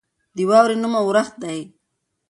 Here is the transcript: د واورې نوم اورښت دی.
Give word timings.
د 0.35 0.37
واورې 0.49 0.75
نوم 0.81 0.93
اورښت 1.01 1.33
دی. 1.43 1.59